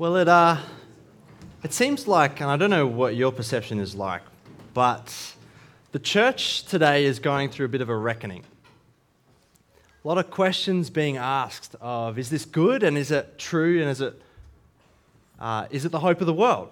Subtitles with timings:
[0.00, 0.56] Well, it, uh,
[1.62, 4.22] it seems like, and I don't know what your perception is like,
[4.72, 5.34] but
[5.92, 8.42] the church today is going through a bit of a reckoning.
[10.02, 13.90] A lot of questions being asked of is this good and is it true and
[13.90, 14.22] is it,
[15.38, 16.70] uh, is it the hope of the world?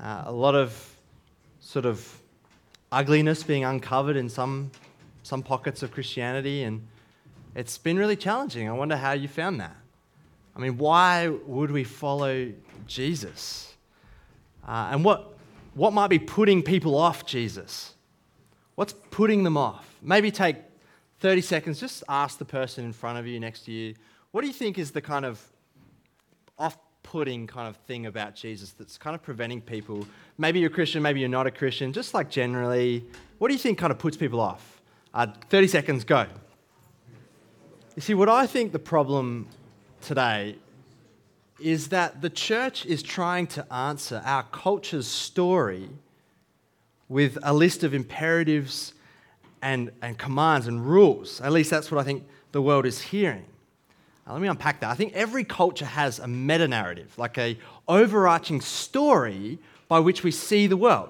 [0.00, 0.94] Uh, a lot of
[1.58, 2.20] sort of
[2.92, 4.70] ugliness being uncovered in some,
[5.24, 6.86] some pockets of Christianity, and
[7.56, 8.68] it's been really challenging.
[8.68, 9.74] I wonder how you found that.
[10.56, 12.50] I mean, why would we follow
[12.86, 13.74] Jesus?
[14.66, 15.36] Uh, and what,
[15.74, 17.94] what might be putting people off Jesus?
[18.74, 19.86] What's putting them off?
[20.00, 20.56] Maybe take
[21.20, 23.94] 30 seconds, just ask the person in front of you, next to you,
[24.30, 25.42] what do you think is the kind of
[26.58, 30.06] off putting kind of thing about Jesus that's kind of preventing people?
[30.38, 33.04] Maybe you're a Christian, maybe you're not a Christian, just like generally,
[33.38, 34.80] what do you think kind of puts people off?
[35.12, 36.26] Uh, 30 seconds, go.
[37.94, 39.48] You see, what I think the problem
[40.06, 40.56] today
[41.58, 45.88] is that the church is trying to answer our culture's story
[47.08, 48.94] with a list of imperatives
[49.62, 51.40] and, and commands and rules.
[51.40, 53.46] At least that's what I think the world is hearing.
[54.26, 54.90] Now, let me unpack that.
[54.90, 57.58] I think every culture has a meta narrative, like a
[57.88, 59.58] overarching story
[59.88, 61.08] by which we see the world,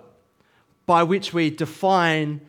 [0.86, 2.40] by which we define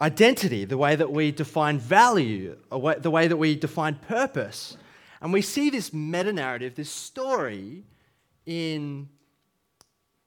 [0.00, 4.76] identity, the way that we define value, the way that we define purpose.
[5.22, 7.84] And we see this meta narrative, this story,
[8.44, 9.08] in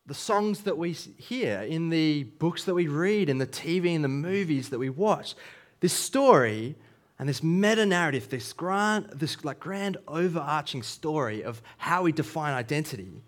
[0.06, 4.06] the songs that we hear, in the books that we read, in the TV and
[4.06, 5.36] the movies that we watch.
[5.82, 6.76] This story
[7.20, 12.54] and this meta narrative, this grand, this like grand overarching story of how we define
[12.54, 13.22] identity,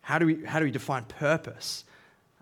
[0.00, 1.84] how do we, how do we define purpose?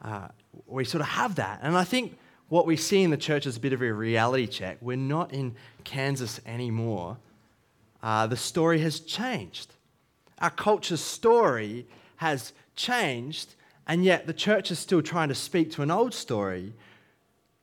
[0.00, 0.28] Uh,
[0.66, 1.58] we sort of have that.
[1.62, 2.16] And I think
[2.48, 4.78] what we see in the church is a bit of a reality check.
[4.80, 7.16] We're not in Kansas anymore
[8.02, 9.74] uh, the story has changed.
[10.38, 13.54] Our culture's story has changed,
[13.86, 16.74] and yet the church is still trying to speak to an old story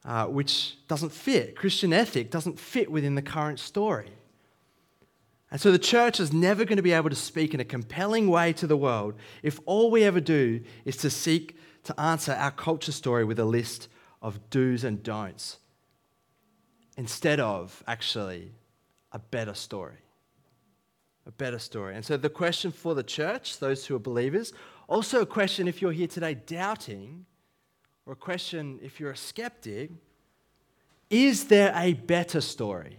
[0.05, 1.55] uh, which doesn't fit.
[1.55, 4.11] Christian ethic doesn't fit within the current story.
[5.51, 8.29] And so the church is never going to be able to speak in a compelling
[8.29, 12.51] way to the world if all we ever do is to seek to answer our
[12.51, 13.87] culture story with a list
[14.21, 15.57] of do's and don'ts
[16.97, 18.51] instead of actually
[19.13, 19.99] a better story
[21.27, 21.95] a better story.
[21.95, 24.53] And so, the question for the church, those who are believers,
[24.87, 27.25] also a question if you're here today doubting,
[28.05, 29.91] or a question if you're a skeptic
[31.09, 32.97] is there a better story?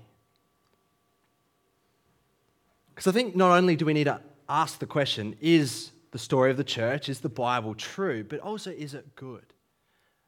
[2.94, 6.50] Because I think not only do we need to ask the question, is the story
[6.50, 9.44] of the church, is the Bible true, but also is it good?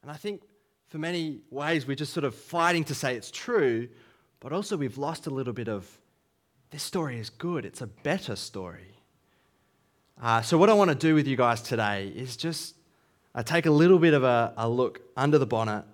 [0.02, 0.42] And I think
[0.88, 3.88] for many ways we're just sort of fighting to say it's true,
[4.40, 5.88] but also we've lost a little bit of
[6.70, 8.94] this story is good, it's a better story.
[10.22, 12.74] Uh, so, what I want to do with you guys today is just
[13.34, 15.84] uh, take a little bit of a, a look under the bonnet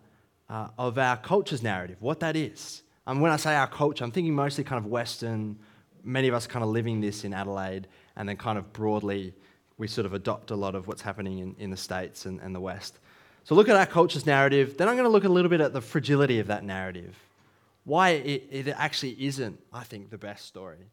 [0.51, 2.83] uh, of our culture's narrative, what that is.
[3.07, 5.57] And when I say our culture, I'm thinking mostly kind of Western,
[6.03, 9.33] many of us kind of living this in Adelaide, and then kind of broadly,
[9.79, 12.55] we sort of adopt a lot of what's happening in, in the States and, and
[12.55, 12.99] the West.
[13.45, 14.77] So, look at our culture's narrative.
[14.77, 17.17] Then I'm going to look a little bit at the fragility of that narrative
[17.87, 20.91] why it, it actually isn't, I think, the best story.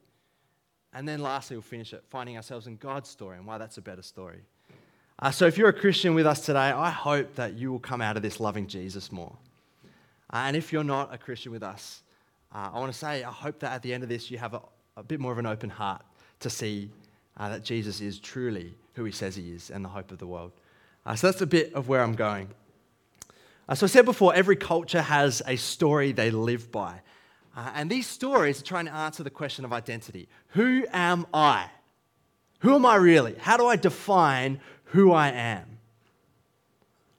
[0.94, 3.82] And then lastly, we'll finish it finding ourselves in God's story and why that's a
[3.82, 4.42] better story.
[5.18, 8.00] Uh, so, if you're a Christian with us today, I hope that you will come
[8.00, 9.36] out of this loving Jesus more.
[10.32, 12.04] Uh, and if you're not a Christian with us,
[12.54, 14.54] uh, I want to say, I hope that at the end of this, you have
[14.54, 14.62] a,
[14.96, 16.04] a bit more of an open heart
[16.42, 16.92] to see
[17.38, 20.28] uh, that Jesus is truly who he says he is and the hope of the
[20.28, 20.52] world.
[21.08, 22.50] Uh, so, that's a bit of where I'm going.
[23.68, 27.02] Uh, so I said before, every culture has a story they live by.
[27.56, 31.68] Uh, and these stories are trying to answer the question of identity Who am I?
[32.60, 33.36] Who am I really?
[33.36, 35.80] How do I define who I am?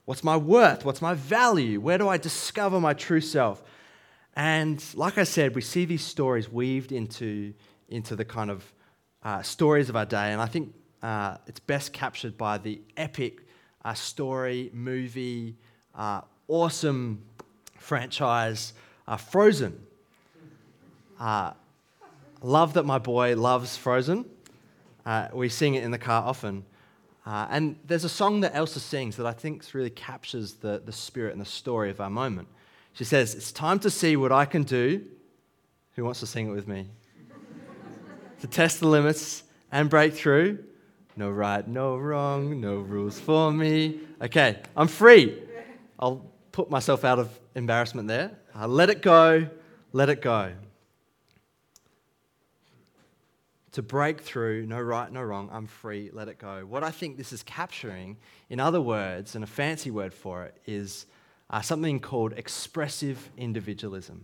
[0.05, 0.85] What's my worth?
[0.85, 1.79] What's my value?
[1.79, 3.63] Where do I discover my true self?
[4.35, 7.53] And like I said, we see these stories weaved into,
[7.89, 8.73] into the kind of
[9.23, 10.31] uh, stories of our day.
[10.31, 13.47] And I think uh, it's best captured by the epic
[13.83, 15.57] uh, story, movie,
[15.95, 17.21] uh, awesome
[17.77, 18.73] franchise,
[19.07, 19.79] uh, Frozen.
[21.19, 21.53] Uh,
[22.41, 24.25] love that my boy loves Frozen.
[25.05, 26.65] Uh, we sing it in the car often.
[27.25, 30.91] Uh, and there's a song that Elsa sings that I think really captures the, the
[30.91, 32.47] spirit and the story of our moment.
[32.93, 35.03] She says, It's time to see what I can do.
[35.95, 36.87] Who wants to sing it with me?
[38.41, 40.63] to test the limits and break through.
[41.15, 43.99] No right, no wrong, no rules for me.
[44.21, 45.41] Okay, I'm free.
[45.97, 46.25] I'll
[46.55, 48.31] put myself out of embarrassment there.
[48.57, 49.45] Uh, let it go,
[49.91, 50.53] let it go.
[53.73, 56.65] to break through, no right, no wrong, I'm free, let it go.
[56.65, 58.15] What I think this is capturing,
[58.49, 61.05] in other words, and a fancy word for it, is
[61.49, 64.23] uh, something called expressive individualism.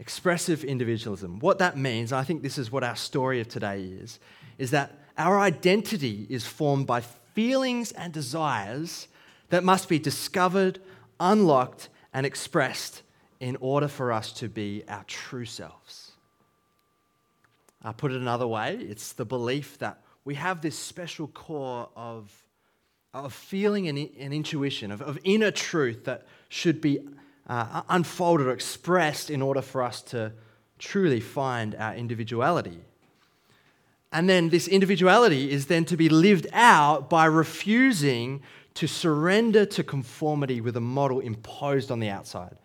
[0.00, 1.38] Expressive individualism.
[1.38, 4.18] What that means, I think this is what our story of today is,
[4.58, 7.02] is that our identity is formed by
[7.34, 9.06] feelings and desires
[9.50, 10.80] that must be discovered,
[11.20, 13.02] unlocked, and expressed
[13.40, 16.12] in order for us to be our true selves.
[17.82, 22.30] I put it another way it's the belief that we have this special core of,
[23.14, 26.98] of feeling and, and intuition, of, of inner truth that should be
[27.46, 30.32] uh, unfolded or expressed in order for us to
[30.78, 32.78] truly find our individuality.
[34.12, 38.42] And then this individuality is then to be lived out by refusing
[38.78, 42.60] to surrender to conformity with a model imposed on the outside.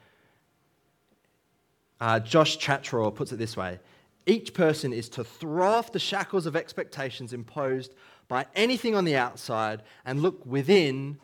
[1.99, 3.79] Uh, Josh Chatraw puts it this way
[4.27, 7.95] each person is to throw off the shackles of expectations imposed
[8.27, 11.17] by anything on the outside and look within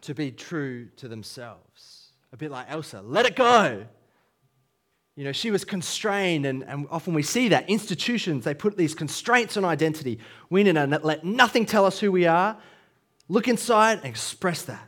[0.00, 2.12] to be true to themselves.
[2.32, 3.84] A bit like Elsa, let it go.
[5.14, 7.68] You know, she was constrained, and, and often we see that.
[7.68, 10.18] Institutions, they put these constraints on identity.
[10.48, 12.56] We need to let nothing tell us who we are.
[13.32, 14.86] Look inside and express that.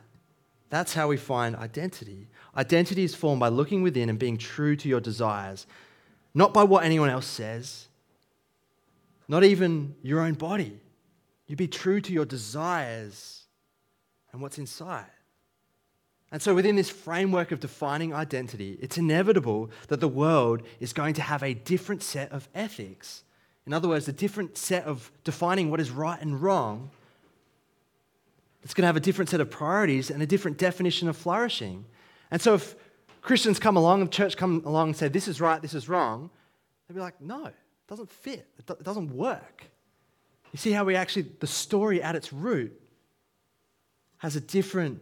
[0.69, 2.27] That's how we find identity.
[2.55, 5.65] Identity is formed by looking within and being true to your desires,
[6.35, 7.87] not by what anyone else says,
[9.27, 10.79] not even your own body.
[11.47, 13.45] You be true to your desires
[14.31, 15.09] and what's inside.
[16.31, 21.15] And so, within this framework of defining identity, it's inevitable that the world is going
[21.15, 23.23] to have a different set of ethics.
[23.65, 26.91] In other words, a different set of defining what is right and wrong.
[28.65, 31.85] It's going to have a different set of priorities and a different definition of flourishing.
[32.31, 32.75] And so, if
[33.21, 36.31] Christians come along and church come along and say, this is right, this is wrong,
[36.87, 37.55] they'd be like, no, it
[37.87, 39.65] doesn't fit, it doesn't work.
[40.51, 42.73] You see how we actually, the story at its root
[44.17, 44.99] has a different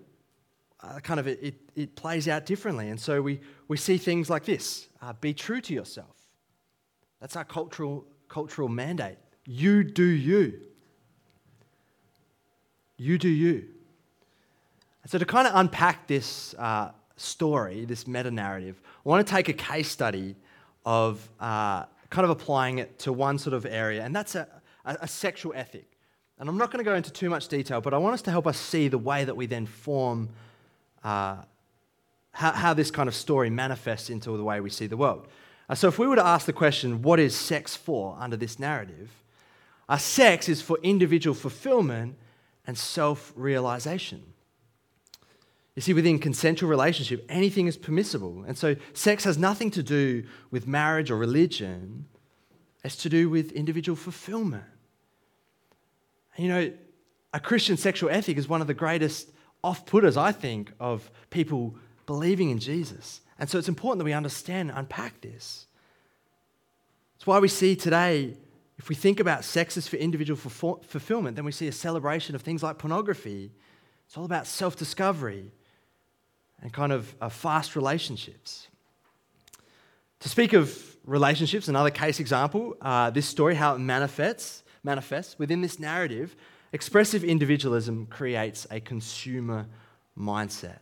[0.81, 2.89] uh, kind of, it, it plays out differently.
[2.89, 3.39] And so we,
[3.69, 6.17] we see things like this uh, be true to yourself.
[7.21, 9.17] That's our cultural, cultural mandate.
[9.45, 10.59] You do you.
[12.97, 13.65] You do you.
[15.05, 19.49] So to kind of unpack this, uh, story, this meta narrative, I want to take
[19.49, 20.35] a case study
[20.85, 24.47] of uh, kind of applying it to one sort of area, and that's a,
[24.85, 25.87] a, a sexual ethic.
[26.39, 28.31] And I'm not going to go into too much detail, but I want us to
[28.31, 30.29] help us see the way that we then form
[31.03, 31.37] uh,
[32.31, 35.27] how, how, this kind of story manifests into the way we see the world.
[35.69, 38.57] Uh, so, if we were to ask the question, what is sex for under this
[38.57, 39.11] narrative?
[39.87, 42.15] Uh, sex is for individual fulfillment
[42.65, 44.23] and self realization.
[45.75, 48.43] You see, within consensual relationship, anything is permissible.
[48.47, 52.05] And so sex has nothing to do with marriage or religion.
[52.83, 54.65] It's to do with individual fulfillment.
[56.35, 56.73] And you know,
[57.33, 59.31] a Christian sexual ethic is one of the greatest
[59.63, 61.75] off putters, I think, of people
[62.05, 63.21] believing in Jesus.
[63.39, 65.65] And so it's important that we understand and unpack this.
[67.15, 68.35] It's why we see today,
[68.83, 72.41] if we think about sex as for individual fulfillment, then we see a celebration of
[72.41, 73.49] things like pornography.
[74.05, 75.53] It's all about self discovery
[76.61, 78.67] and kind of uh, fast relationships.
[80.19, 85.61] To speak of relationships, another case example, uh, this story, how it manifests, manifests within
[85.61, 86.35] this narrative,
[86.73, 89.65] expressive individualism creates a consumer
[90.19, 90.79] mindset.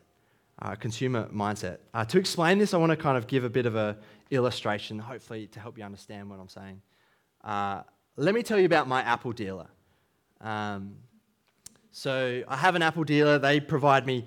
[0.59, 1.77] Uh, consumer mindset.
[1.93, 3.95] Uh, to explain this, I want to kind of give a bit of an
[4.31, 6.81] illustration, hopefully to help you understand what I'm saying.
[7.43, 7.81] Uh,
[8.17, 9.67] let me tell you about my Apple dealer.
[10.41, 10.95] Um,
[11.91, 13.39] so I have an Apple dealer.
[13.39, 14.25] They provide me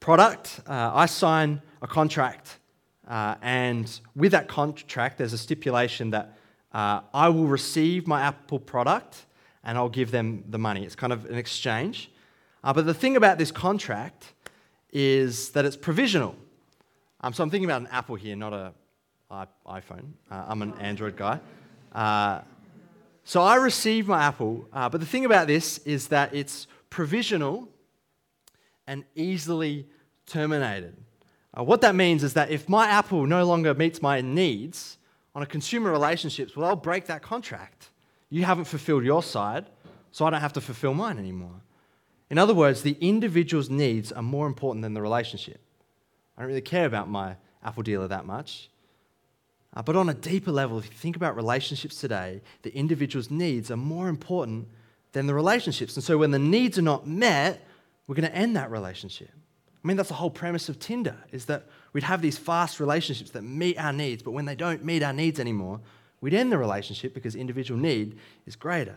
[0.00, 2.58] product, uh, I sign a contract.
[3.08, 6.36] Uh, and with that contract, there's a stipulation that
[6.72, 9.26] uh, I will receive my Apple product
[9.62, 10.84] and I'll give them the money.
[10.84, 12.10] It's kind of an exchange.
[12.62, 14.34] Uh, but the thing about this contract
[14.92, 16.36] is that it's provisional.
[17.22, 20.12] Um, so I'm thinking about an Apple here, not an iPhone.
[20.30, 21.40] I'm an Android guy.
[21.94, 22.40] Uh,
[23.24, 27.68] so I receive my Apple, but the thing about this is that it's provisional
[28.86, 29.86] and easily
[30.26, 30.96] terminated.
[31.56, 34.98] Uh, what that means is that if my Apple no longer meets my needs
[35.34, 37.90] on a consumer relationships, well, I'll break that contract.
[38.30, 39.66] You haven't fulfilled your side,
[40.10, 41.60] so I don't have to fulfill mine anymore.
[42.30, 45.60] In other words, the individual's needs are more important than the relationship.
[46.36, 48.70] I don't really care about my Apple dealer that much.
[49.74, 53.70] Uh, but on a deeper level, if you think about relationships today, the individual's needs
[53.70, 54.68] are more important
[55.12, 55.96] than the relationships.
[55.96, 57.66] And so when the needs are not met,
[58.06, 59.30] we're going to end that relationship.
[59.32, 63.32] I mean, that's the whole premise of Tinder, is that we'd have these fast relationships
[63.32, 65.80] that meet our needs, but when they don't meet our needs anymore,
[66.20, 68.96] we'd end the relationship because individual need is greater.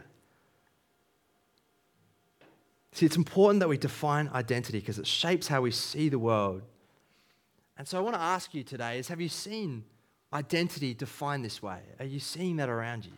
[2.93, 6.62] See, it's important that we define identity because it shapes how we see the world.
[7.77, 9.84] And so I want to ask you today is have you seen
[10.34, 11.79] identity defined this way?
[12.00, 13.13] Are you seeing that around you?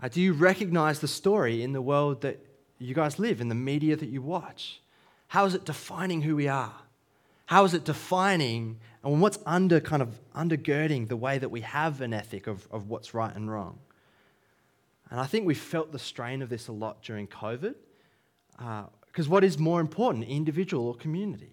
[0.00, 2.44] Uh, do you recognize the story in the world that
[2.78, 4.80] you guys live, in the media that you watch?
[5.28, 6.74] How is it defining who we are?
[7.46, 12.00] How is it defining and what's under kind of undergirding the way that we have
[12.00, 13.78] an ethic of, of what's right and wrong?
[15.10, 17.74] And I think we felt the strain of this a lot during COVID.
[18.56, 21.52] Because uh, what is more important, individual or community?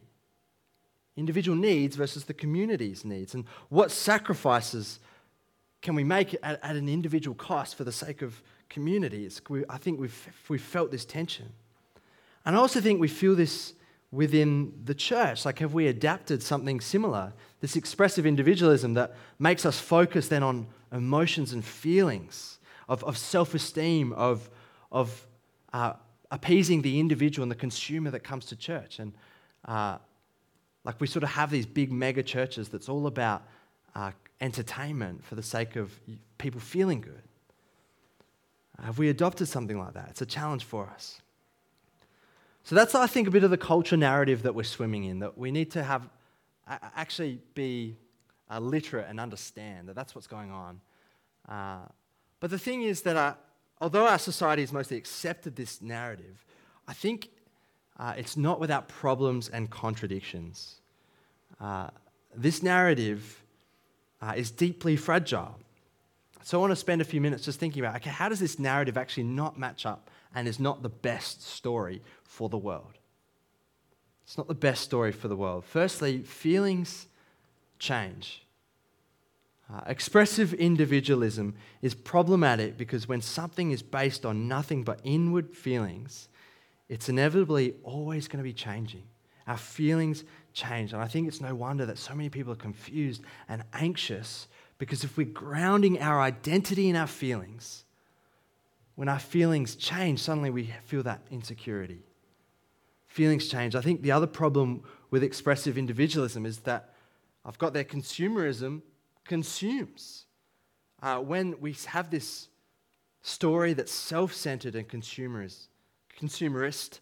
[1.19, 3.33] Individual needs versus the community's needs.
[3.33, 4.99] And what sacrifices
[5.81, 9.41] can we make at, at an individual cost for the sake of communities?
[9.49, 11.49] We, I think we've, we've felt this tension.
[12.45, 13.73] And I also think we feel this
[14.11, 15.45] within the church.
[15.45, 17.33] Like, have we adapted something similar?
[17.59, 23.53] This expressive individualism that makes us focus then on emotions and feelings of, of self
[23.53, 24.49] esteem, of,
[24.89, 25.27] of
[25.73, 25.93] uh,
[26.31, 28.99] appeasing the individual and the consumer that comes to church.
[28.99, 29.13] And
[29.65, 29.97] uh,
[30.83, 33.43] like we sort of have these big mega churches that's all about
[33.95, 35.91] uh, entertainment for the sake of
[36.37, 37.23] people feeling good.
[38.81, 40.07] Have we adopted something like that?
[40.09, 41.21] It's a challenge for us.
[42.63, 45.37] So that's, I think, a bit of the culture narrative that we're swimming in, that
[45.37, 46.07] we need to have
[46.95, 47.97] actually be
[48.49, 50.79] uh, literate and understand that that's what's going on.
[51.47, 51.79] Uh,
[52.39, 53.33] but the thing is that uh,
[53.81, 56.45] although our society has mostly accepted this narrative,
[56.87, 57.29] I think
[57.99, 60.75] uh, it's not without problems and contradictions.
[61.59, 61.89] Uh,
[62.33, 63.43] this narrative
[64.21, 65.59] uh, is deeply fragile.
[66.43, 68.57] So I want to spend a few minutes just thinking about okay, how does this
[68.57, 72.97] narrative actually not match up and is not the best story for the world?
[74.23, 75.65] It's not the best story for the world.
[75.65, 77.07] Firstly, feelings
[77.79, 78.45] change.
[79.71, 86.29] Uh, expressive individualism is problematic because when something is based on nothing but inward feelings,
[86.89, 89.03] it's inevitably always going to be changing.
[89.47, 90.91] Our feelings change.
[90.93, 94.47] And I think it's no wonder that so many people are confused and anxious
[94.79, 97.83] because if we're grounding our identity in our feelings,
[98.95, 102.01] when our feelings change, suddenly we feel that insecurity.
[103.07, 103.75] Feelings change.
[103.75, 106.93] I think the other problem with expressive individualism is that
[107.45, 108.81] I've got their consumerism
[109.25, 110.25] consumes.
[111.01, 112.49] Uh, when we have this
[113.21, 115.67] story that's self centered and consumerist,
[116.19, 116.99] consumerist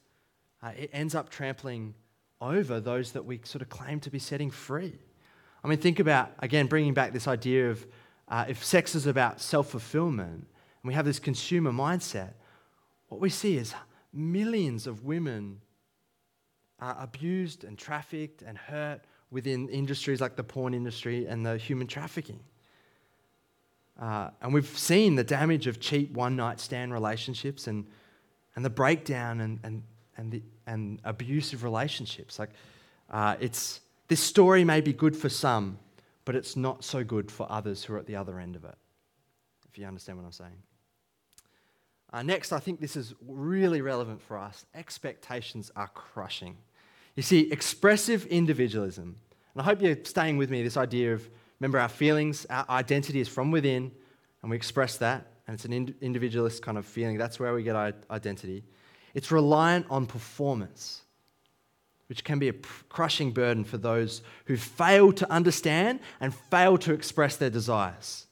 [0.64, 1.94] uh, it ends up trampling
[2.42, 4.94] over those that we sort of claim to be setting free.
[5.64, 7.86] I mean, think about, again, bringing back this idea of
[8.28, 10.48] uh, if sex is about self fulfillment
[10.84, 12.34] and we have this consumer mindset,
[13.10, 13.74] what we see is
[14.14, 15.62] millions of women
[16.80, 21.88] are abused and trafficked and hurt within industries like the porn industry and the human
[21.88, 22.40] trafficking.
[24.00, 27.86] Uh, and we've seen the damage of cheap one night stand relationships and,
[28.58, 29.84] and the breakdown and, and,
[30.18, 32.40] and, the, and abusive relationships.
[32.40, 32.50] Like,
[33.12, 35.78] uh, it's, this story may be good for some,
[36.26, 38.74] but it's not so good for others who are at the other end of it,
[39.70, 40.58] if you understand what I'm saying.
[42.12, 44.66] Uh, next, I think this is really relevant for us.
[44.74, 46.58] Expectations are crushing.
[47.16, 49.18] You see, expressive individualism,
[49.54, 53.20] and I hope you're staying with me, this idea of remember, our feelings, our identity
[53.20, 53.92] is from within,
[54.42, 57.18] and we express that, and it's an individualist kind of feeling.
[57.18, 58.64] That's where we get our identity.
[59.14, 61.02] It's reliant on performance,
[62.08, 62.54] which can be a
[62.90, 68.28] crushing burden for those who fail to understand and fail to express their desires.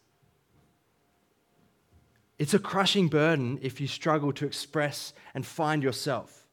[2.37, 6.45] It's a crushing burden if you struggle to express and find yourself.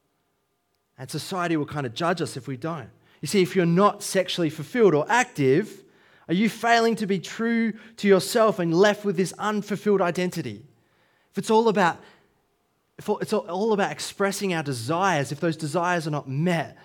[0.97, 2.89] And society will kind of judge us if we don't.
[3.19, 5.82] You see, if you're not sexually fulfilled or active,
[6.27, 10.65] are you failing to be true to yourself and left with this unfulfilled identity?
[11.31, 11.99] If it's all about
[12.97, 16.77] if it's all about expressing our desires, if those desires are not met,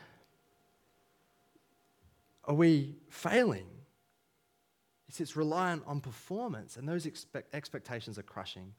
[2.45, 3.66] are we failing?
[5.09, 8.73] It's, reliant on performance, and those expect, expectations are crushing.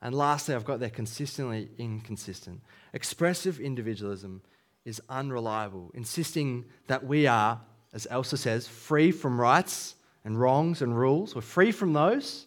[0.00, 2.60] And lastly, I've got there consistently inconsistent.
[2.92, 4.42] Expressive individualism
[4.84, 7.60] is unreliable, insisting that we are,
[7.92, 11.34] as Elsa says, free from rights and wrongs and rules.
[11.34, 12.46] We're free from those.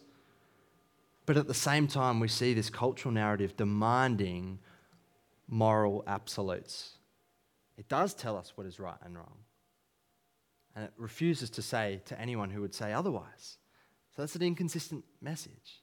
[1.26, 4.58] But at the same time, we see this cultural narrative demanding
[5.48, 6.98] moral absolutes.
[7.76, 9.38] It does tell us what is right and wrong.
[10.74, 13.58] And it refuses to say to anyone who would say otherwise.
[14.14, 15.80] So that's an inconsistent message.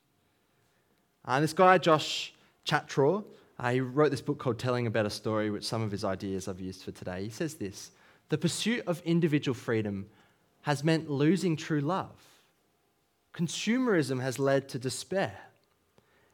[1.26, 2.34] And uh, this guy, Josh
[2.66, 3.24] Chatraw,
[3.60, 6.48] uh, he wrote this book called Telling a Better Story, which some of his ideas
[6.48, 7.24] I've used for today.
[7.24, 7.92] He says this
[8.30, 10.08] The pursuit of individual freedom
[10.62, 12.16] has meant losing true love.
[13.34, 15.38] Consumerism has led to despair.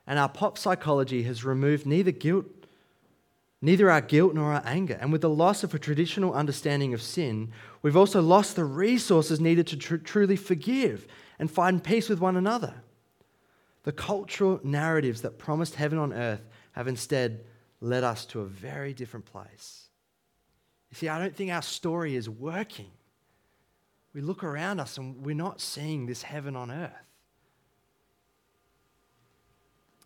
[0.07, 2.45] And our pop psychology has removed neither guilt,
[3.61, 4.97] neither our guilt nor our anger.
[4.99, 9.39] And with the loss of a traditional understanding of sin, we've also lost the resources
[9.39, 11.07] needed to tr- truly forgive
[11.39, 12.75] and find peace with one another.
[13.83, 16.41] The cultural narratives that promised heaven on earth
[16.73, 17.45] have instead
[17.81, 19.84] led us to a very different place.
[20.95, 22.89] See, I don't think our story is working.
[24.13, 26.93] We look around us and we're not seeing this heaven on earth.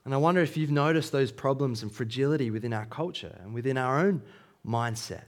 [0.03, 3.77] And I wonder if you've noticed those problems and fragility within our culture and within
[3.77, 4.23] our own
[4.65, 5.25] mindset.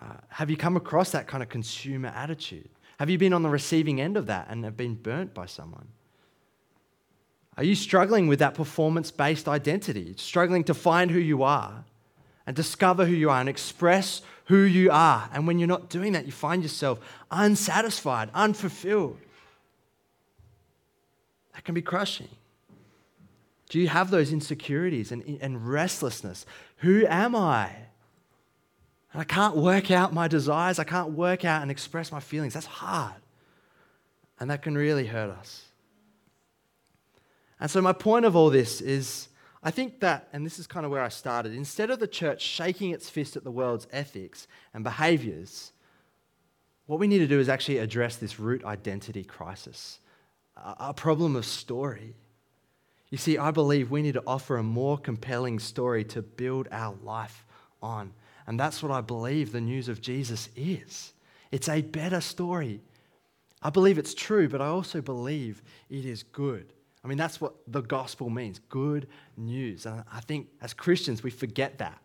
[0.00, 2.70] Uh, have you come across that kind of consumer attitude?
[2.98, 5.88] Have you been on the receiving end of that and have been burnt by someone?
[7.58, 11.84] Are you struggling with that performance based identity, struggling to find who you are
[12.46, 15.28] and discover who you are and express who you are?
[15.32, 19.18] And when you're not doing that, you find yourself unsatisfied, unfulfilled.
[21.54, 22.28] That can be crushing.
[23.68, 26.46] Do you have those insecurities and, and restlessness?
[26.78, 27.70] Who am I?
[29.12, 30.78] And I can't work out my desires.
[30.78, 32.54] I can't work out and express my feelings.
[32.54, 33.14] That's hard.
[34.38, 35.62] And that can really hurt us.
[37.60, 39.28] And so, my point of all this is
[39.66, 42.42] I think that, and this is kind of where I started, instead of the church
[42.42, 45.72] shaking its fist at the world's ethics and behaviors,
[46.86, 50.00] what we need to do is actually address this root identity crisis,
[50.56, 52.14] a problem of story.
[53.08, 56.94] You see, I believe we need to offer a more compelling story to build our
[57.02, 57.46] life
[57.82, 58.12] on.
[58.46, 61.14] And that's what I believe the news of Jesus is.
[61.50, 62.82] It's a better story.
[63.62, 66.73] I believe it's true, but I also believe it is good.
[67.04, 69.84] I mean, that's what the gospel means good news.
[69.84, 72.00] And I think as Christians, we forget that.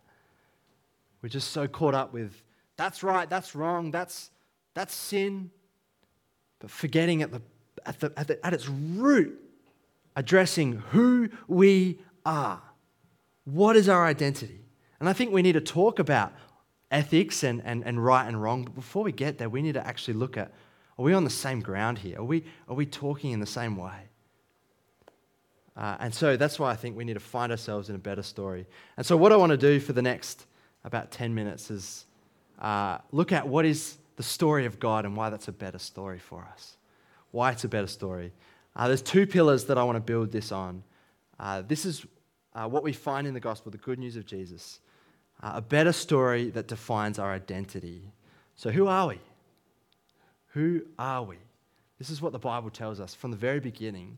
[1.21, 2.43] We're just so caught up with
[2.75, 4.31] that's right, that's wrong, that's,
[4.73, 5.51] that's sin.
[6.59, 7.41] But forgetting at, the,
[7.85, 9.37] at, the, at, the, at its root,
[10.15, 12.61] addressing who we are.
[13.43, 14.61] What is our identity?
[15.01, 16.31] And I think we need to talk about
[16.89, 18.63] ethics and, and, and right and wrong.
[18.63, 20.53] But before we get there, we need to actually look at
[20.97, 22.19] are we on the same ground here?
[22.19, 24.08] Are we, are we talking in the same way?
[25.79, 28.21] Uh, and so that's why I think we need to find ourselves in a better
[28.21, 28.67] story.
[28.97, 30.45] And so, what I want to do for the next
[30.83, 32.05] about 10 minutes is
[32.59, 36.19] uh, look at what is the story of God and why that's a better story
[36.19, 36.75] for us.
[37.31, 38.33] Why it's a better story.
[38.75, 40.83] Uh, there's two pillars that I want to build this on.
[41.39, 42.05] Uh, this is
[42.53, 44.81] uh, what we find in the gospel the good news of Jesus,
[45.41, 48.11] uh, a better story that defines our identity.
[48.55, 49.19] So, who are we?
[50.47, 51.37] Who are we?
[51.99, 54.17] This is what the Bible tells us from the very beginning.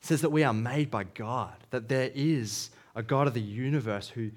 [0.00, 4.08] Says that we are made by God, that there is a God of the universe
[4.08, 4.30] who,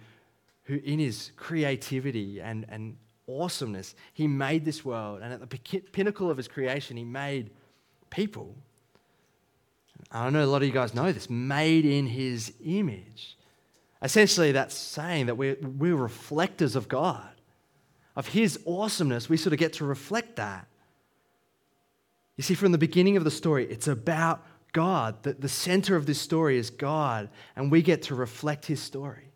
[0.63, 2.97] who in his creativity and, and
[3.27, 5.21] awesomeness, he made this world.
[5.21, 7.49] And at the pinnacle of his creation, he made
[8.09, 8.55] people.
[10.11, 13.37] I don't know a lot of you guys know this, made in his image.
[14.01, 17.29] Essentially, that's saying that we're, we're reflectors of God,
[18.15, 19.29] of his awesomeness.
[19.29, 20.67] We sort of get to reflect that.
[22.35, 25.23] You see, from the beginning of the story, it's about God.
[25.23, 29.31] The, the center of this story is God, and we get to reflect his story.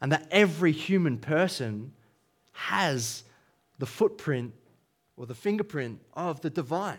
[0.00, 1.92] And that every human person
[2.52, 3.24] has
[3.78, 4.54] the footprint
[5.16, 6.98] or the fingerprint of the divine.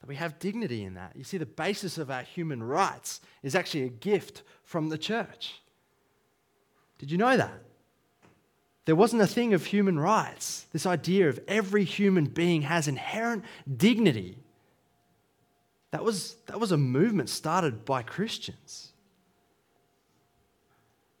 [0.00, 1.12] That we have dignity in that.
[1.14, 5.60] You see, the basis of our human rights is actually a gift from the church.
[6.98, 7.62] Did you know that?
[8.86, 10.66] There wasn't a thing of human rights.
[10.72, 13.44] This idea of every human being has inherent
[13.76, 14.38] dignity.
[15.90, 18.92] That was, that was a movement started by Christians.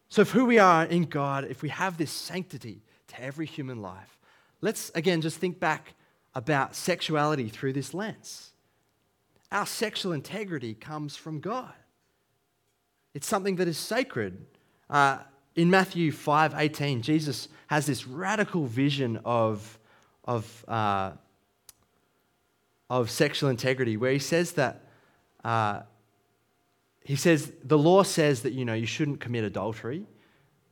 [0.08, 3.80] So, if who we are in God, if we have this sanctity to every human
[3.80, 4.18] life,
[4.60, 5.94] let's again just think back
[6.34, 8.50] about sexuality through this lens.
[9.52, 11.72] Our sexual integrity comes from God.
[13.14, 14.46] It's something that is sacred.
[14.88, 15.18] Uh,
[15.56, 19.78] in Matthew 5 18, Jesus has this radical vision of,
[20.24, 21.12] of, uh,
[22.90, 24.84] of sexual integrity where he says that
[25.44, 25.80] uh,
[27.02, 30.06] he says the law says that you know you shouldn't commit adultery,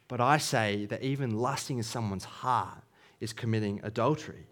[0.09, 2.83] but I say that even lusting in someone's heart
[3.21, 4.47] is committing adultery.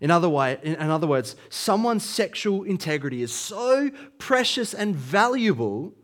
[0.00, 5.94] In other, way, in other words, someone's sexual integrity is so precious and valuable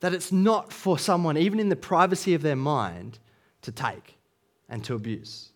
[0.00, 3.18] that it's not for someone, even in the privacy of their mind,
[3.60, 4.16] to take
[4.68, 5.51] and to abuse.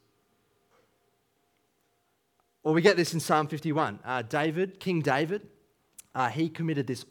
[2.67, 4.01] Or we get this in Psalm 51.
[4.05, 5.47] Uh, David, King David,
[6.17, 7.05] uh, he committed this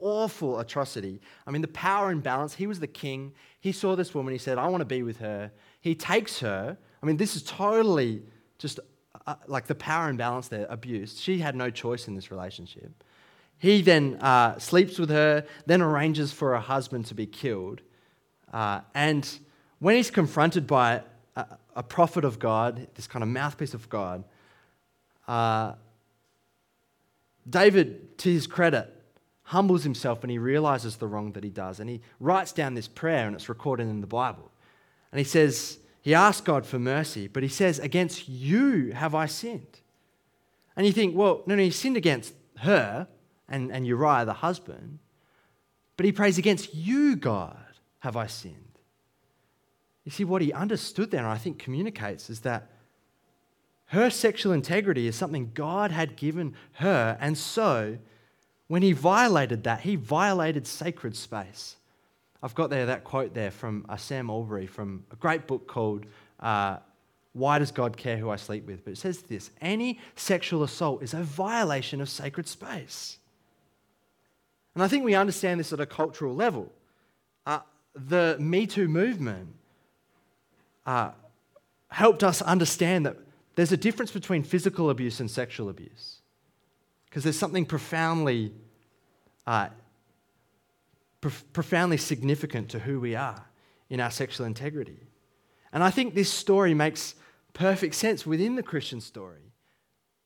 [0.00, 1.20] awful atrocity.
[1.46, 3.34] I mean, the power imbalance, he was the king.
[3.60, 5.52] He saw this woman, he said, I want to be with her.
[5.82, 6.78] He takes her.
[7.02, 8.22] I mean, this is totally
[8.56, 8.80] just
[9.26, 11.18] uh, like the power imbalance there, abused.
[11.18, 13.04] She had no choice in this relationship.
[13.58, 17.82] He then uh, sleeps with her, then arranges for her husband to be killed.
[18.50, 19.28] Uh, and
[19.78, 21.02] when he's confronted by
[21.36, 21.44] a,
[21.76, 24.24] a, prophet of God, this kind of mouthpiece of God,
[25.30, 25.74] uh,
[27.48, 28.92] David, to his credit,
[29.44, 31.78] humbles himself and he realizes the wrong that he does.
[31.78, 34.50] And he writes down this prayer, and it's recorded in the Bible.
[35.12, 39.26] And he says, he asks God for mercy, but he says, Against you have I
[39.26, 39.80] sinned.
[40.76, 43.06] And you think, well, no, no, he sinned against her
[43.48, 44.98] and, and Uriah, the husband,
[45.96, 47.56] but he prays, Against you, God,
[48.00, 48.56] have I sinned.
[50.04, 52.70] You see, what he understood there, and I think communicates, is that
[53.90, 57.98] her sexual integrity is something God had given her, and so
[58.68, 61.74] when he violated that, he violated sacred space.
[62.40, 66.06] I've got there that quote there from uh, Sam Allberry from a great book called
[66.38, 66.76] uh,
[67.32, 68.84] Why Does God Care Who I Sleep With?
[68.84, 73.18] But it says this any sexual assault is a violation of sacred space.
[74.76, 76.70] And I think we understand this at a cultural level.
[77.44, 77.58] Uh,
[77.94, 79.48] the Me Too movement
[80.86, 81.10] uh,
[81.88, 83.16] helped us understand that
[83.60, 86.22] there's a difference between physical abuse and sexual abuse.
[87.04, 88.54] Because there's something profoundly
[89.46, 89.68] uh,
[91.52, 93.44] profoundly significant to who we are
[93.90, 94.96] in our sexual integrity.
[95.74, 97.14] And I think this story makes
[97.52, 99.52] perfect sense within the Christian story.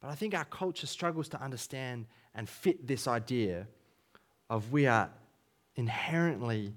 [0.01, 3.67] But I think our culture struggles to understand and fit this idea
[4.49, 5.11] of we are
[5.75, 6.73] inherently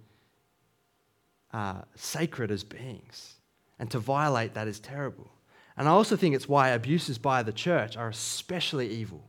[1.53, 3.35] uh, sacred as beings.
[3.77, 5.29] And to violate that is terrible.
[5.77, 9.23] And I also think it's why abuses by the church are especially evil.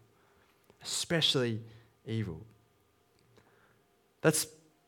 [0.82, 1.60] Especially
[2.06, 2.40] evil.
[4.22, 4.46] That's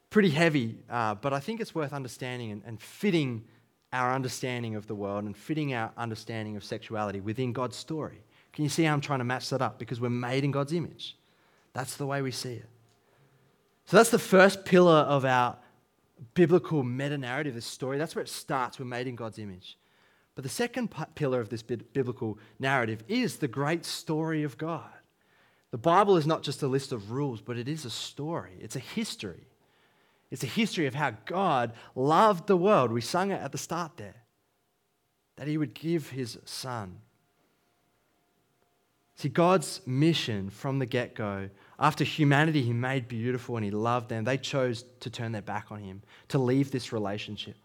[0.08, 3.44] pretty heavy, uh, but I think it's worth understanding and, and fitting
[3.92, 8.22] our understanding of the world and fitting our understanding of sexuality within God's story.
[8.52, 9.78] Can you see how I'm trying to match that up?
[9.78, 11.16] Because we're made in God's image.
[11.72, 12.68] That's the way we see it.
[13.86, 15.56] So that's the first pillar of our
[16.34, 17.98] biblical meta narrative, this story.
[17.98, 18.78] That's where it starts.
[18.78, 19.76] We're made in God's image.
[20.34, 24.90] But the second pillar of this biblical narrative is the great story of God.
[25.70, 28.76] The Bible is not just a list of rules, but it is a story, it's
[28.76, 29.46] a history.
[30.30, 32.92] It's a history of how God loved the world.
[32.92, 34.14] We sung it at the start there.
[35.36, 36.98] That he would give his son.
[39.16, 44.08] See, God's mission from the get go, after humanity he made beautiful and he loved
[44.08, 47.56] them, they chose to turn their back on him, to leave this relationship,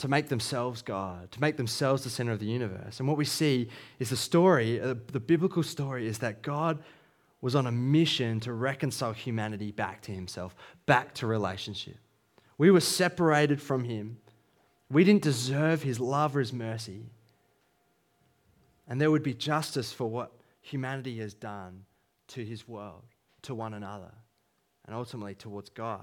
[0.00, 3.00] to make themselves God, to make themselves the center of the universe.
[3.00, 6.82] And what we see is the story, uh, the biblical story, is that God
[7.42, 10.54] was on a mission to reconcile humanity back to himself,
[10.86, 11.98] back to relationship.
[12.56, 14.18] We were separated from him.
[14.90, 17.04] We didn't deserve his love or his mercy.
[18.88, 20.32] And there would be justice for what
[20.62, 21.84] humanity has done
[22.28, 23.04] to his world,
[23.42, 24.12] to one another,
[24.86, 26.00] and ultimately towards God.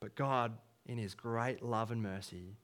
[0.00, 0.52] But God,
[0.88, 2.56] in his great love and mercy,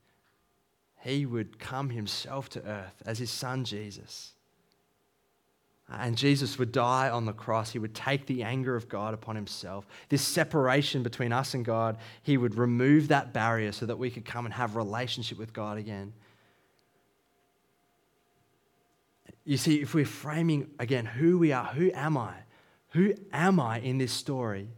[1.00, 4.32] he would come himself to earth as his son Jesus
[5.90, 7.70] and Jesus would die on the cross.
[7.70, 9.86] He would take the anger of God upon himself.
[10.08, 14.24] This separation between us and God, he would remove that barrier so that we could
[14.24, 16.14] come and have relationship with God again.
[19.44, 22.32] You see, if we're framing again who we are, who am I?
[22.90, 24.68] Who am I in this story?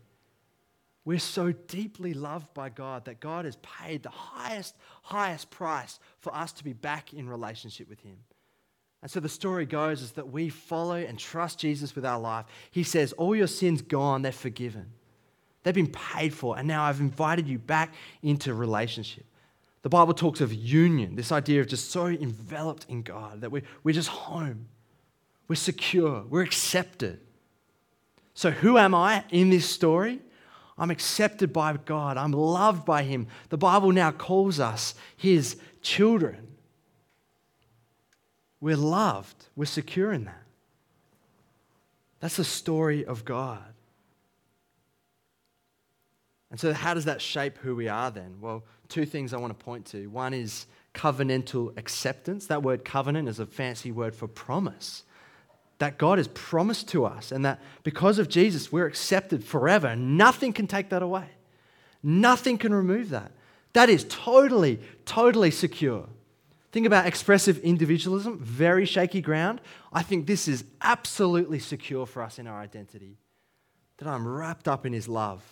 [1.06, 6.34] We're so deeply loved by God that God has paid the highest, highest price for
[6.34, 8.16] us to be back in relationship with Him.
[9.02, 12.44] And so the story goes is that we follow and trust Jesus with our life.
[12.72, 14.86] He says, All your sins gone, they're forgiven.
[15.62, 19.26] They've been paid for, and now I've invited you back into relationship.
[19.82, 23.62] The Bible talks of union, this idea of just so enveloped in God that we're,
[23.84, 24.66] we're just home.
[25.46, 26.24] We're secure.
[26.28, 27.20] We're accepted.
[28.34, 30.20] So, who am I in this story?
[30.78, 32.16] I'm accepted by God.
[32.16, 33.28] I'm loved by Him.
[33.48, 36.46] The Bible now calls us His children.
[38.60, 40.42] We're loved, we're secure in that.
[42.20, 43.62] That's the story of God.
[46.50, 48.36] And so, how does that shape who we are then?
[48.40, 50.06] Well, two things I want to point to.
[50.06, 52.46] One is covenantal acceptance.
[52.46, 55.02] That word covenant is a fancy word for promise.
[55.78, 59.94] That God has promised to us, and that because of Jesus, we're accepted forever.
[59.94, 61.28] Nothing can take that away,
[62.02, 63.32] nothing can remove that.
[63.74, 66.06] That is totally, totally secure.
[66.72, 69.60] Think about expressive individualism, very shaky ground.
[69.92, 73.18] I think this is absolutely secure for us in our identity.
[73.98, 75.42] That I'm wrapped up in His love,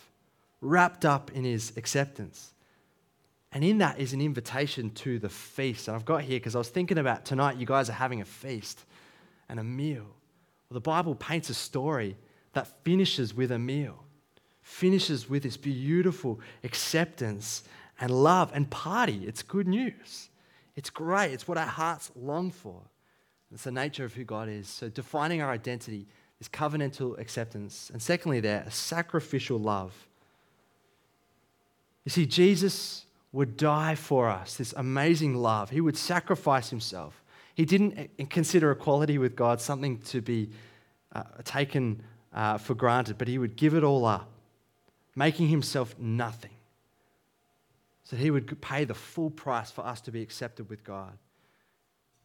[0.61, 2.53] wrapped up in His acceptance.
[3.53, 5.89] And in that is an invitation to the feast.
[5.89, 8.27] And I've got here because I was thinking about tonight, you guys are having a
[8.27, 8.85] feast
[9.49, 10.07] and a meal.
[10.69, 12.17] Well, the Bible paints a story
[12.53, 14.05] that finishes with a meal,
[14.63, 17.65] finishes with this beautiful acceptance
[18.01, 19.25] and love and party.
[19.27, 20.31] It's good news.
[20.77, 21.33] It's great.
[21.33, 22.81] It's what our hearts long for.
[23.53, 24.67] It's the nature of who God is.
[24.67, 26.07] So, defining our identity
[26.41, 27.91] is covenantal acceptance.
[27.93, 30.09] And secondly, there, a sacrificial love.
[32.05, 35.71] You see, Jesus would die for us, this amazing love.
[35.71, 37.24] He would sacrifice himself.
[37.55, 40.51] He didn't consider equality with God something to be
[41.15, 44.29] uh, taken uh, for granted, but he would give it all up,
[45.15, 46.51] making himself nothing.
[48.03, 51.17] So he would pay the full price for us to be accepted with God.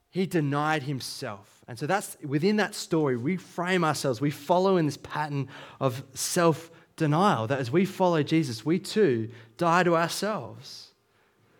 [0.09, 1.61] He denied himself.
[1.67, 5.47] And so that's within that story, we frame ourselves, we follow in this pattern
[5.79, 10.88] of self denial, that as we follow Jesus, we too die to ourselves.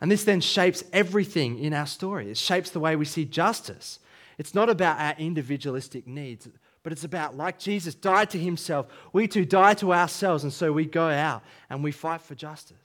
[0.02, 2.30] And this then shapes everything in our story.
[2.32, 4.00] It shapes the way we see justice.
[4.38, 6.48] It's not about our individualistic needs,
[6.84, 10.44] but it's about, like Jesus died to himself, we too die to ourselves.
[10.44, 12.78] And so we go out and we fight for justice.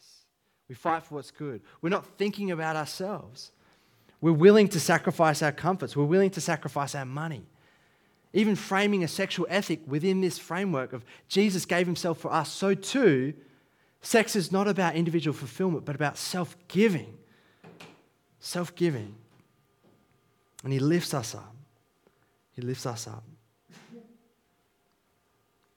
[0.68, 1.60] We fight for what's good.
[1.82, 3.52] We're not thinking about ourselves.
[4.20, 5.96] We're willing to sacrifice our comforts.
[5.96, 7.44] We're willing to sacrifice our money.
[8.32, 12.74] Even framing a sexual ethic within this framework of Jesus gave himself for us, so
[12.74, 13.34] too
[14.04, 17.16] Sex is not about individual fulfillment, but about self giving.
[18.38, 19.14] Self giving.
[20.62, 21.56] And He lifts us up.
[22.52, 23.24] He lifts us up.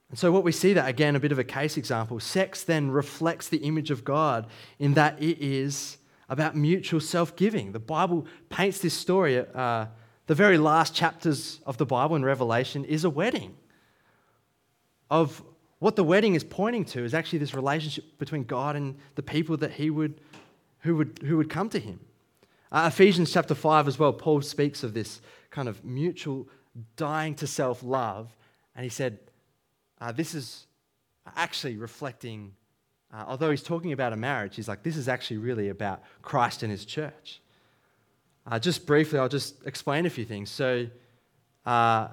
[0.10, 2.92] And so, what we see that, again, a bit of a case example, sex then
[2.92, 7.72] reflects the image of God in that it is about mutual self giving.
[7.72, 9.40] The Bible paints this story.
[9.40, 9.86] Uh,
[10.26, 13.56] the very last chapters of the Bible in Revelation is a wedding
[15.10, 15.42] of
[15.80, 19.58] what the wedding is pointing to is actually this relationship between God and the people
[19.58, 20.20] that he would,
[20.80, 22.00] who, would, who would come to him.
[22.72, 26.48] Uh, Ephesians chapter 5 as well, Paul speaks of this kind of mutual
[26.96, 28.36] dying to self love.
[28.76, 29.20] And he said,
[30.02, 30.66] uh, This is
[31.36, 32.54] actually reflecting,
[33.14, 36.64] uh, although he's talking about a marriage, he's like, This is actually really about Christ
[36.64, 37.42] and his church.
[38.46, 40.50] Uh, just briefly, I'll just explain a few things.
[40.50, 40.88] So,
[41.66, 42.10] uh,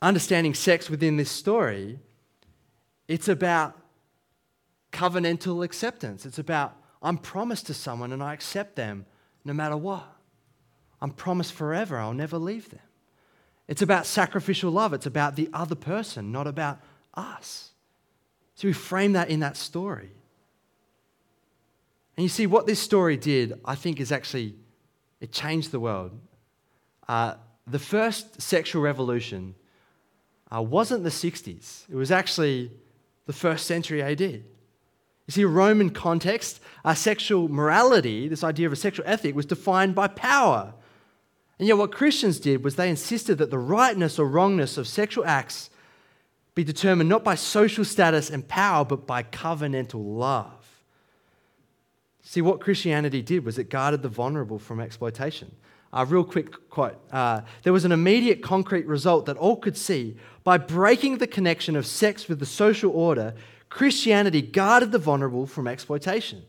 [0.00, 1.98] understanding sex within this story
[3.10, 3.76] it's about
[4.92, 6.24] covenantal acceptance.
[6.24, 9.04] It's about, I'm promised to someone and I accept them
[9.44, 10.06] no matter what.
[11.02, 12.86] I'm promised forever, I'll never leave them.
[13.66, 14.92] It's about sacrificial love.
[14.92, 16.78] It's about the other person, not about
[17.14, 17.72] us.
[18.54, 20.12] So we frame that in that story.
[22.16, 24.54] And you see, what this story did, I think, is actually,
[25.20, 26.16] it changed the world.
[27.08, 27.34] Uh,
[27.66, 29.56] the first sexual revolution
[30.54, 32.70] uh, wasn't the 60s, it was actually
[33.30, 34.20] the first century AD.
[34.20, 34.42] You
[35.28, 40.08] see, Roman context, our sexual morality, this idea of a sexual ethic, was defined by
[40.08, 40.74] power.
[41.56, 45.24] And yet, what Christians did was they insisted that the rightness or wrongness of sexual
[45.24, 45.70] acts
[46.56, 50.82] be determined not by social status and power, but by covenantal love.
[52.22, 55.54] See, what Christianity did was it guarded the vulnerable from exploitation.
[55.92, 56.98] A real quick quote.
[57.12, 60.16] Uh, there was an immediate concrete result that all could see.
[60.44, 63.34] By breaking the connection of sex with the social order,
[63.68, 66.44] Christianity guarded the vulnerable from exploitation.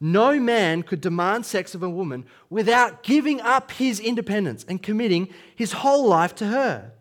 [0.00, 5.28] No man could demand sex of a woman without giving up his independence and committing
[5.54, 6.92] his whole life to her.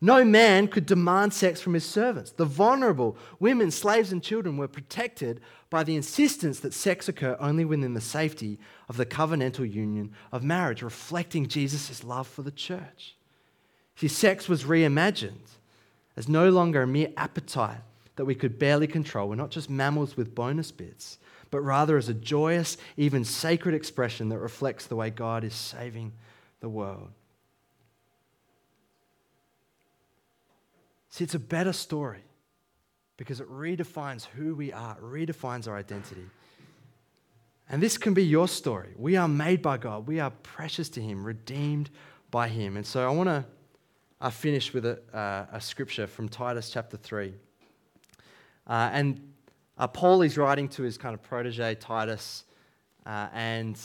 [0.00, 2.32] No man could demand sex from his servants.
[2.32, 7.64] The vulnerable, women, slaves, and children were protected by the insistence that sex occur only
[7.64, 8.58] within the safety
[8.92, 13.16] of the covenantal union of marriage, reflecting Jesus' love for the church.
[13.96, 15.56] See, sex was reimagined
[16.14, 17.80] as no longer a mere appetite
[18.16, 19.30] that we could barely control.
[19.30, 21.16] We're not just mammals with bonus bits,
[21.50, 26.12] but rather as a joyous, even sacred expression that reflects the way God is saving
[26.60, 27.08] the world.
[31.08, 32.24] See, it's a better story
[33.16, 36.26] because it redefines who we are, it redefines our identity.
[37.72, 38.90] And this can be your story.
[38.98, 41.88] We are made by God, we are precious to Him, redeemed
[42.30, 42.76] by Him.
[42.76, 43.46] And so I want to
[44.20, 47.32] uh, finish with a, uh, a, scripture from Titus chapter 3.
[48.66, 49.32] Uh, and
[49.78, 52.44] uh, Paul is writing to his kind of protege, Titus,
[53.06, 53.80] uh, and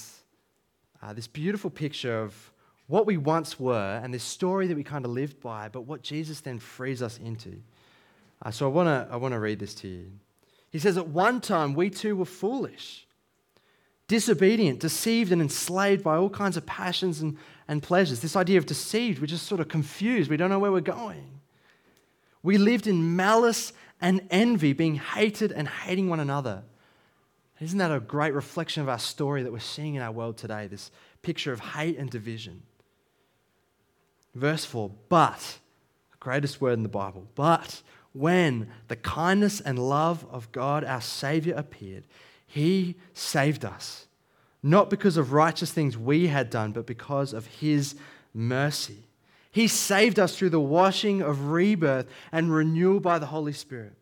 [1.02, 2.52] uh, this beautiful picture of
[2.88, 6.04] what we once were and this story that we kind of lived by, but what
[6.04, 7.62] Jesus then frees us into.
[8.52, 10.12] So I want to I wanna read this to you.
[10.70, 13.07] He says, At one time, we too were foolish,
[14.08, 18.22] disobedient, deceived, and enslaved by all kinds of passions and, and pleasures.
[18.22, 20.30] This idea of deceived, we're just sort of confused.
[20.30, 21.42] We don't know where we're going.
[22.42, 26.64] We lived in malice and envy, being hated and hating one another.
[27.60, 30.68] Isn't that a great reflection of our story that we're seeing in our world today?
[30.68, 30.92] This
[31.22, 32.62] picture of hate and division.
[34.36, 35.58] Verse 4 But,
[36.12, 37.82] the greatest word in the Bible, but
[38.14, 42.04] when the kindness and love of God our Savior appeared,
[42.48, 44.08] He saved us,
[44.64, 47.96] not because of righteous things we had done, but because of His
[48.34, 49.04] mercy.
[49.52, 53.94] He saved us through the washing of rebirth and renewal by the Holy Spirit,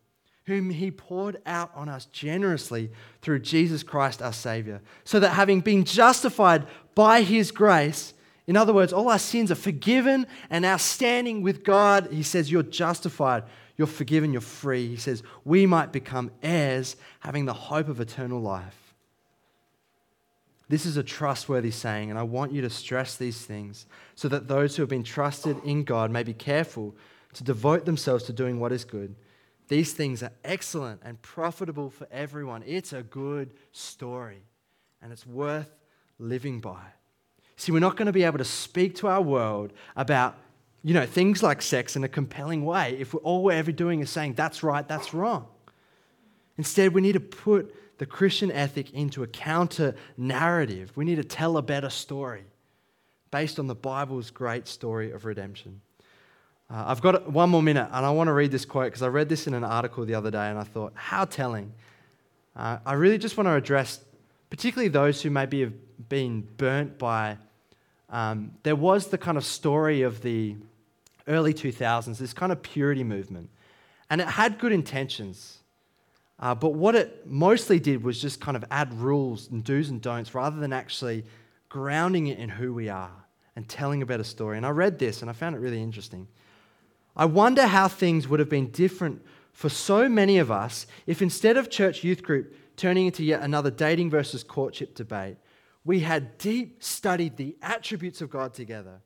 [0.46, 5.62] whom He poured out on us generously through Jesus Christ our Savior, so that having
[5.62, 8.14] been justified by His grace,
[8.48, 12.52] in other words, all our sins are forgiven and our standing with God, He says,
[12.52, 13.44] you're justified,
[13.78, 14.88] you're forgiven, you're free.
[14.88, 18.94] He says, we might become heirs, having the hope of eternal life.
[20.68, 23.86] This is a trustworthy saying, and I want you to stress these things
[24.16, 26.96] so that those who have been trusted in God may be careful
[27.34, 29.16] to devote themselves to doing what is good.
[29.68, 32.64] These things are excellent and profitable for everyone.
[32.66, 34.42] It's a good story,
[35.02, 35.70] and it's worth
[36.18, 36.82] living by.
[37.58, 40.38] See, we're not going to be able to speak to our world about
[40.86, 44.12] you know, things like sex in a compelling way if all we're ever doing is
[44.12, 45.48] saying that's right, that's wrong.
[46.60, 50.92] Instead, we need to put the Christian ethic into a counter narrative.
[50.96, 52.44] We need to tell a better story
[53.32, 55.82] based on the Bible's great story of redemption.
[56.70, 59.08] Uh, I've got one more minute, and I want to read this quote because I
[59.08, 61.74] read this in an article the other day and I thought, how telling.
[62.56, 64.02] Uh, I really just want to address,
[64.52, 65.74] particularly those who maybe have
[66.10, 67.38] been burnt by.
[68.12, 70.56] Um, there was the kind of story of the
[71.28, 73.50] early 2000s, this kind of purity movement,
[74.10, 75.60] and it had good intentions.
[76.40, 80.02] Uh, but what it mostly did was just kind of add rules and do's and
[80.02, 81.24] don'ts rather than actually
[81.70, 83.12] grounding it in who we are
[83.56, 84.58] and telling a better story.
[84.58, 86.28] And I read this and I found it really interesting.
[87.16, 89.22] I wonder how things would have been different
[89.54, 93.72] for so many of us if instead of church youth group turning into yet another
[93.72, 95.38] dating versus courtship debate,
[95.86, 99.00] we had deep studied the attributes of God together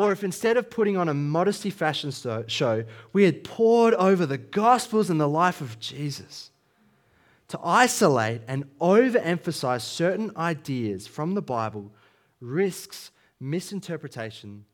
[0.00, 2.10] or if instead of putting on a modesty fashion
[2.46, 6.50] show, we had pored over the Gospels and the life of Jesus
[7.48, 11.92] to isolate and overemphasize certain ideas from the Bible
[12.40, 13.10] risks
[13.40, 14.64] misinterpretation,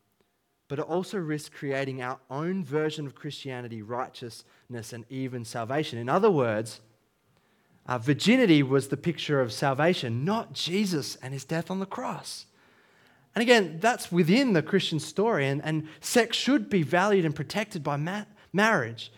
[0.68, 5.98] but it also risks creating our own version of Christianity, righteousness, and even salvation.
[5.98, 6.80] In other words,
[7.88, 12.46] virginity was the picture of salvation, not Jesus and his death on the cross.
[13.36, 17.84] And again, that's within the Christian story, and, and sex should be valued and protected
[17.84, 19.12] by ma- marriage.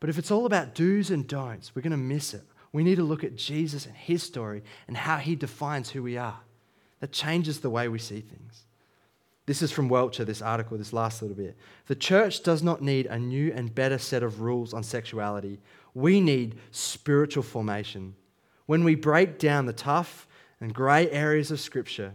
[0.00, 2.42] But if it's all about do's and don'ts, we're going to miss it.
[2.72, 6.16] We need to look at Jesus and his story and how he defines who we
[6.16, 6.40] are.
[6.98, 8.64] That changes the way we see things.
[9.46, 11.56] This is from Welcher, this article, this last little bit.
[11.86, 15.60] The church does not need a new and better set of rules on sexuality.
[15.94, 18.16] We need spiritual formation.
[18.66, 20.26] When we break down the tough
[20.60, 22.14] and grey areas of Scripture,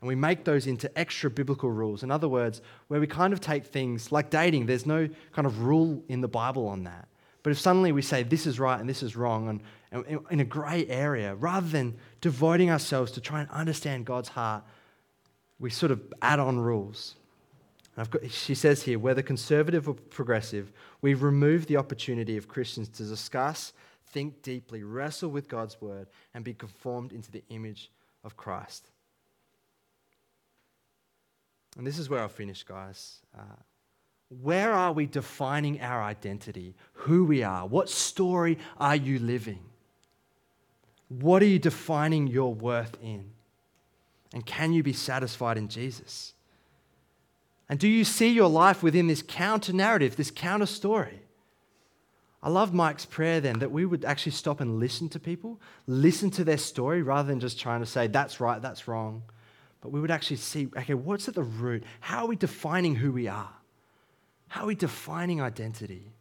[0.00, 2.02] and we make those into extra biblical rules.
[2.02, 5.62] In other words, where we kind of take things like dating, there's no kind of
[5.62, 7.08] rule in the Bible on that.
[7.42, 9.60] But if suddenly we say this is right and this is wrong, and,
[10.06, 14.64] and in a grey area, rather than devoting ourselves to try and understand God's heart,
[15.58, 17.16] we sort of add on rules.
[17.96, 23.04] Got, she says here, whether conservative or progressive, we remove the opportunity of Christians to
[23.04, 23.74] discuss,
[24.12, 27.90] think deeply, wrestle with God's word, and be conformed into the image
[28.24, 28.90] of Christ.
[31.76, 33.20] And this is where I'll finish, guys.
[33.36, 33.42] Uh,
[34.42, 36.74] where are we defining our identity?
[36.92, 37.66] Who we are?
[37.66, 39.60] What story are you living?
[41.08, 43.30] What are you defining your worth in?
[44.32, 46.34] And can you be satisfied in Jesus?
[47.68, 51.22] And do you see your life within this counter narrative, this counter story?
[52.42, 56.30] I love Mike's prayer then that we would actually stop and listen to people, listen
[56.30, 59.22] to their story rather than just trying to say, that's right, that's wrong
[59.80, 61.84] but we would actually see okay, what's at the root?
[62.00, 63.52] How are we defining who we are?
[64.48, 66.12] How are we defining identity?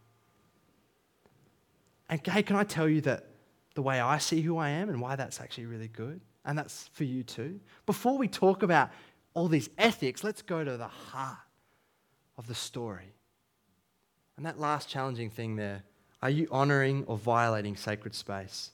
[2.09, 3.27] And hey, can I tell you that
[3.75, 6.21] the way I see who I am and why that's actually really good?
[6.45, 7.59] And that's for you too.
[7.85, 8.89] Before we talk about
[9.33, 11.37] all these ethics, let's go to the heart
[12.37, 13.13] of the story.
[14.37, 15.83] And that last challenging thing there
[16.21, 18.71] are you honoring or violating sacred space?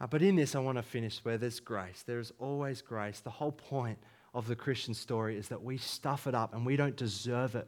[0.00, 2.04] Uh, but in this, I want to finish where there's grace.
[2.06, 3.20] There is always grace.
[3.20, 3.98] The whole point
[4.32, 7.66] of the Christian story is that we stuff it up and we don't deserve it.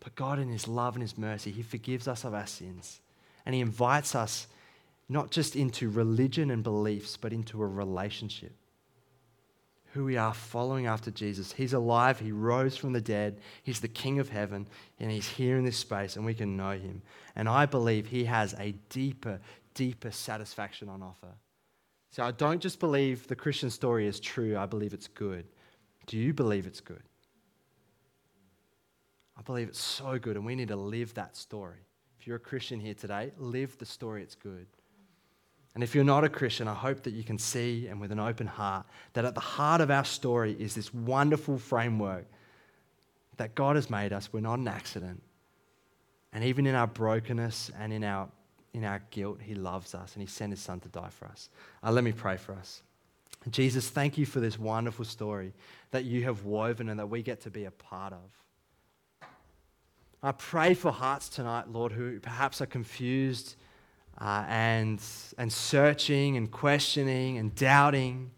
[0.00, 3.00] But God, in His love and His mercy, He forgives us of our sins.
[3.46, 4.48] And He invites us
[5.08, 8.52] not just into religion and beliefs, but into a relationship.
[9.92, 11.52] who we are following after Jesus.
[11.52, 14.66] He's alive, He rose from the dead, He's the King of heaven,
[14.98, 17.02] and He's here in this space, and we can know Him.
[17.36, 19.40] And I believe He has a deeper,
[19.74, 21.34] deeper satisfaction on offer.
[22.12, 25.46] So I don't just believe the Christian story is true, I believe it's good.
[26.06, 27.02] Do you believe it's good?
[29.36, 31.78] I believe it's so good, and we need to live that story.
[32.20, 34.66] If you're a Christian here today, live the story, it's good.
[35.74, 38.20] And if you're not a Christian, I hope that you can see and with an
[38.20, 38.84] open heart
[39.14, 42.26] that at the heart of our story is this wonderful framework
[43.38, 44.30] that God has made us.
[44.32, 45.22] We're not an accident.
[46.34, 48.28] And even in our brokenness and in our,
[48.74, 51.48] in our guilt, He loves us and He sent His Son to die for us.
[51.82, 52.82] Uh, let me pray for us.
[53.50, 55.52] Jesus, thank you for this wonderful story
[55.90, 59.28] that you have woven and that we get to be a part of.
[60.22, 63.56] I pray for hearts tonight, Lord, who perhaps are confused
[64.20, 65.00] uh, and,
[65.36, 68.30] and searching and questioning and doubting.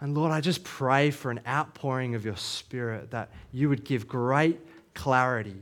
[0.00, 4.06] And Lord, I just pray for an outpouring of your Spirit that you would give
[4.06, 4.60] great
[4.94, 5.56] clarity,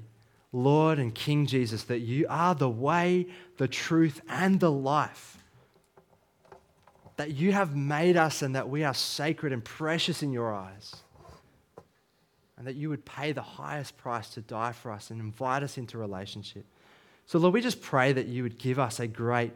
[0.52, 3.26] Lord and King Jesus, that you are the way,
[3.56, 5.38] the truth, and the life.
[7.16, 10.94] That you have made us and that we are sacred and precious in your eyes.
[12.58, 15.78] And that you would pay the highest price to die for us and invite us
[15.78, 16.66] into relationship.
[17.26, 19.52] So, Lord, we just pray that you would give us a great,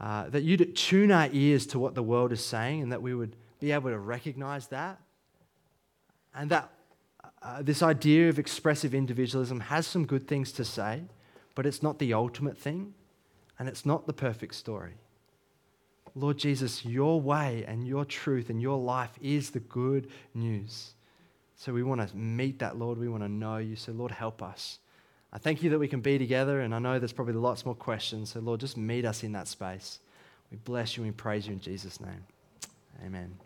[0.00, 3.14] uh, that you'd tune our ears to what the world is saying and that we
[3.14, 5.00] would be able to recognize that.
[6.34, 6.70] And that
[7.42, 11.02] uh, this idea of expressive individualism has some good things to say,
[11.54, 12.94] but it's not the ultimate thing
[13.58, 14.94] and it's not the perfect story.
[16.14, 20.94] Lord Jesus, your way and your truth and your life is the good news.
[21.56, 22.98] So we want to meet that, Lord.
[22.98, 23.76] We want to know you.
[23.76, 24.78] So, Lord, help us.
[25.32, 27.74] I thank you that we can be together, and I know there's probably lots more
[27.74, 28.32] questions.
[28.32, 29.98] So, Lord, just meet us in that space.
[30.50, 32.24] We bless you and we praise you in Jesus' name.
[33.04, 33.45] Amen.